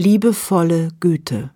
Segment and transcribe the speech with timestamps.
[0.00, 1.50] Liebevolle Güte.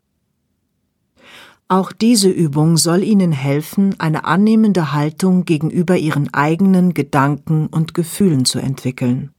[1.67, 8.45] Auch diese Übung soll Ihnen helfen, eine annehmende Haltung gegenüber Ihren eigenen Gedanken und Gefühlen
[8.45, 9.31] zu entwickeln.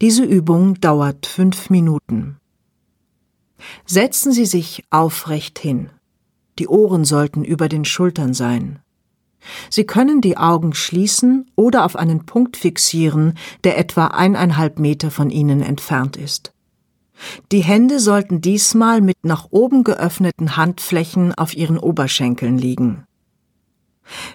[0.00, 2.38] Diese Übung dauert fünf Minuten.
[3.84, 5.90] Setzen Sie sich aufrecht hin.
[6.58, 8.78] Die Ohren sollten über den Schultern sein.
[9.68, 13.34] Sie können die Augen schließen oder auf einen Punkt fixieren,
[13.64, 16.51] der etwa eineinhalb Meter von Ihnen entfernt ist.
[17.50, 23.04] Die Hände sollten diesmal mit nach oben geöffneten Handflächen auf Ihren Oberschenkeln liegen.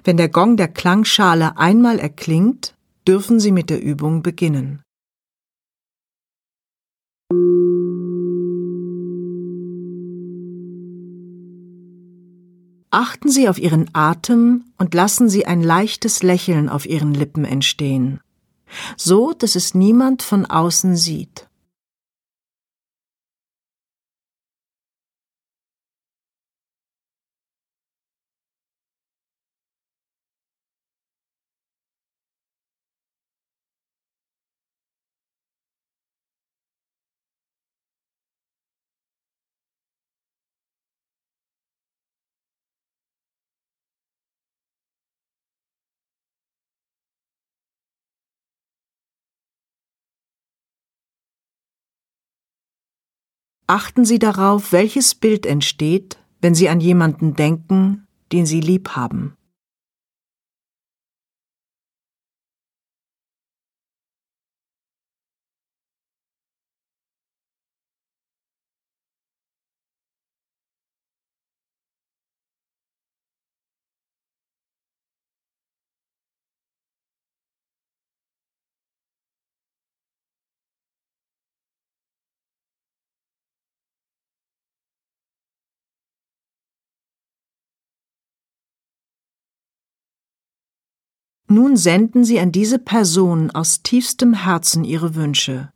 [0.04, 2.76] Wenn der Gong der Klangschale einmal erklingt,
[3.08, 4.82] dürfen Sie mit der Übung beginnen.
[12.90, 18.22] Achten Sie auf Ihren Atem und lassen Sie ein leichtes Lächeln auf Ihren Lippen entstehen,
[18.96, 21.48] so dass es niemand von außen sieht.
[53.68, 59.37] Achten Sie darauf, welches Bild entsteht, wenn Sie an jemanden denken, den Sie lieb haben.
[91.50, 95.72] Nun senden Sie an diese Person aus tiefstem Herzen Ihre Wünsche.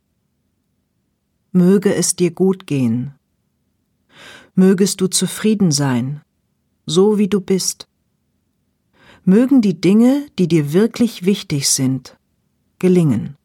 [1.50, 3.14] Möge es dir gut gehen.
[4.54, 6.20] Mögest du zufrieden sein,
[6.84, 7.88] so wie du bist.
[9.24, 12.18] Mögen die Dinge, die dir wirklich wichtig sind,
[12.78, 13.36] gelingen.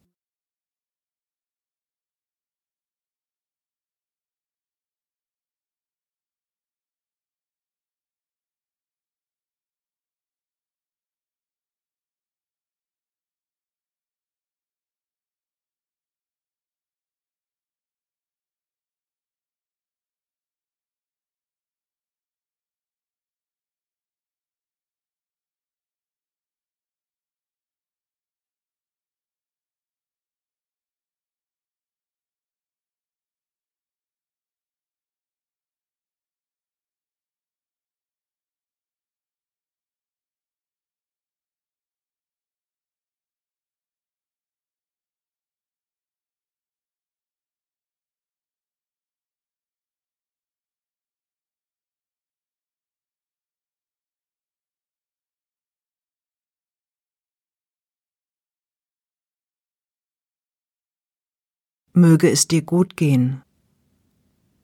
[61.97, 63.41] Möge es dir gut gehen.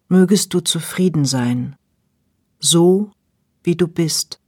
[0.07, 1.75] Mögest du zufrieden sein,
[2.59, 3.11] so
[3.63, 4.39] wie du bist.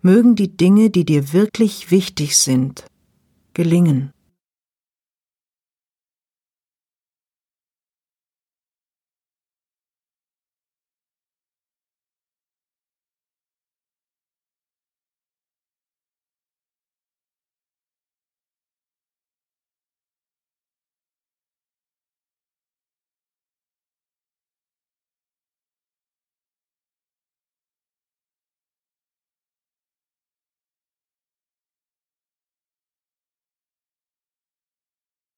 [0.00, 2.84] Mögen die Dinge, die dir wirklich wichtig sind,
[3.54, 4.10] gelingen.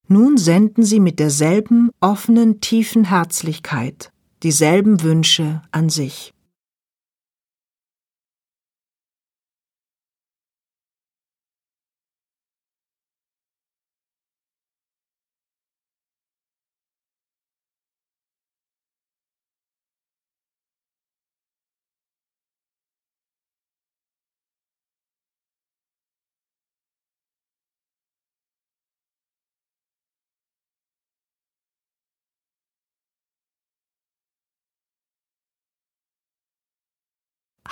[0.09, 4.11] Nun senden Sie mit derselben offenen, tiefen Herzlichkeit
[4.45, 6.34] dieselben Wünsche an sich.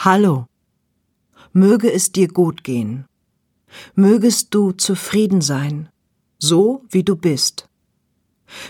[0.05, 0.47] Hallo,
[1.53, 3.05] möge es dir gut gehen,
[3.95, 5.91] mögest du zufrieden sein,
[6.41, 7.69] so wie du bist.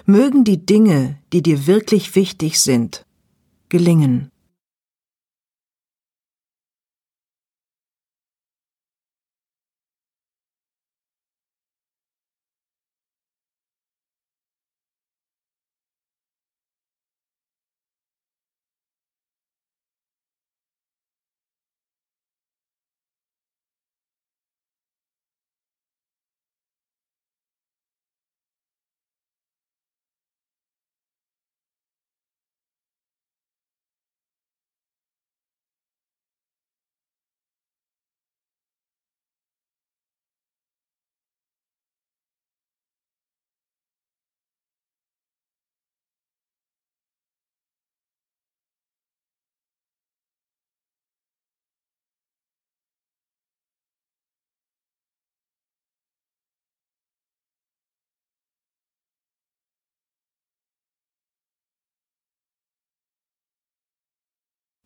[0.04, 3.06] Mögen die Dinge, die dir wirklich wichtig sind,
[3.70, 4.31] gelingen.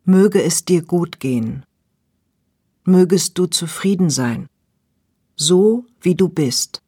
[0.09, 1.65] Möge es dir gut gehen.
[2.85, 4.47] Mögest du zufrieden sein,
[5.35, 6.81] so wie du bist.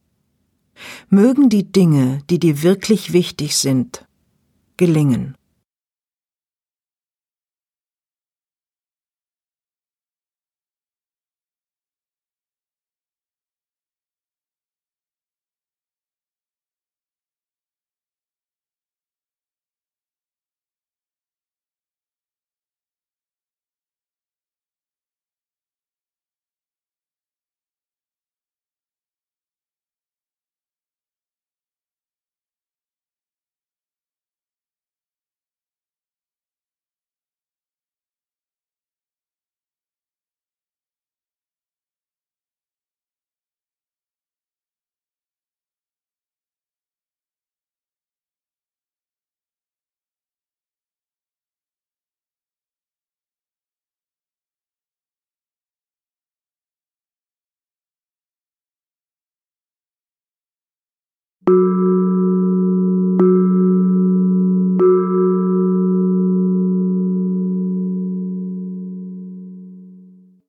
[1.10, 4.06] Mögen die Dinge, die dir wirklich wichtig sind,
[4.76, 5.34] gelingen.